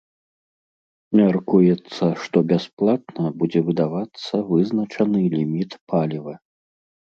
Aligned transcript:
Мяркуецца, 1.19 2.03
што 2.23 2.37
бясплатна 2.53 3.25
будзе 3.43 3.61
выдавацца 3.69 4.35
вызначаны 4.51 5.19
ліміт 5.37 5.71
паліва. 5.95 6.33